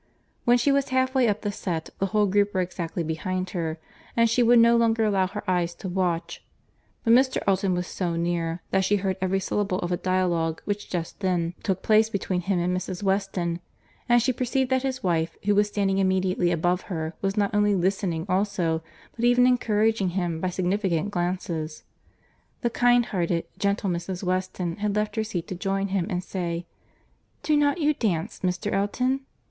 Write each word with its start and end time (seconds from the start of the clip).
When 0.45 0.57
she 0.57 0.71
was 0.71 0.89
half 0.89 1.13
way 1.13 1.27
up 1.27 1.41
the 1.41 1.51
set, 1.51 1.91
the 1.99 2.07
whole 2.07 2.25
group 2.25 2.55
were 2.55 2.61
exactly 2.61 3.03
behind 3.03 3.51
her, 3.51 3.77
and 4.17 4.27
she 4.27 4.41
would 4.41 4.57
no 4.57 4.75
longer 4.75 5.05
allow 5.05 5.27
her 5.27 5.47
eyes 5.47 5.75
to 5.75 5.87
watch; 5.87 6.43
but 7.03 7.13
Mr. 7.13 7.37
Elton 7.45 7.75
was 7.75 7.85
so 7.85 8.15
near, 8.15 8.63
that 8.71 8.83
she 8.83 8.95
heard 8.95 9.15
every 9.21 9.39
syllable 9.39 9.77
of 9.81 9.91
a 9.91 9.97
dialogue 9.97 10.59
which 10.65 10.89
just 10.89 11.19
then 11.19 11.53
took 11.61 11.83
place 11.83 12.09
between 12.09 12.41
him 12.41 12.57
and 12.57 12.75
Mrs. 12.75 13.03
Weston; 13.03 13.59
and 14.09 14.23
she 14.23 14.33
perceived 14.33 14.71
that 14.71 14.81
his 14.81 15.03
wife, 15.03 15.37
who 15.43 15.53
was 15.53 15.67
standing 15.67 15.99
immediately 15.99 16.49
above 16.49 16.81
her, 16.89 17.13
was 17.21 17.37
not 17.37 17.53
only 17.53 17.75
listening 17.75 18.25
also, 18.27 18.81
but 19.15 19.23
even 19.23 19.45
encouraging 19.45 20.09
him 20.09 20.41
by 20.41 20.49
significant 20.49 21.11
glances.—The 21.11 22.69
kind 22.71 23.05
hearted, 23.05 23.45
gentle 23.59 23.91
Mrs. 23.91 24.23
Weston 24.23 24.77
had 24.77 24.95
left 24.95 25.15
her 25.15 25.23
seat 25.23 25.47
to 25.49 25.53
join 25.53 25.89
him 25.89 26.07
and 26.09 26.23
say, 26.23 26.65
"Do 27.43 27.55
not 27.55 27.77
you 27.77 27.93
dance, 27.93 28.39
Mr. 28.39 28.71
Elton?" 28.73 29.19